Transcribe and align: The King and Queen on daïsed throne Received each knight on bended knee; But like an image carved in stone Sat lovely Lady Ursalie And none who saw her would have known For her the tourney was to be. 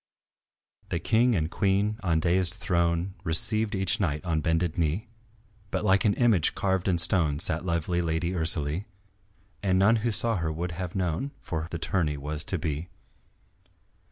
The 0.89 0.97
King 0.97 1.35
and 1.35 1.51
Queen 1.51 1.99
on 2.01 2.19
daïsed 2.19 2.55
throne 2.55 3.13
Received 3.23 3.75
each 3.75 3.99
knight 3.99 4.25
on 4.25 4.41
bended 4.41 4.75
knee; 4.75 5.09
But 5.69 5.85
like 5.85 6.05
an 6.05 6.15
image 6.15 6.55
carved 6.55 6.87
in 6.87 6.97
stone 6.97 7.37
Sat 7.37 7.65
lovely 7.67 8.01
Lady 8.01 8.31
Ursalie 8.31 8.85
And 9.61 9.77
none 9.77 9.97
who 9.97 10.09
saw 10.09 10.37
her 10.37 10.51
would 10.51 10.71
have 10.71 10.95
known 10.95 11.29
For 11.39 11.61
her 11.61 11.67
the 11.69 11.77
tourney 11.77 12.17
was 12.17 12.43
to 12.45 12.57
be. 12.57 12.89